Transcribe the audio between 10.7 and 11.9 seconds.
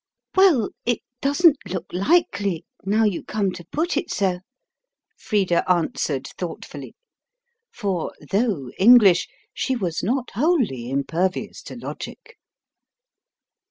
impervious to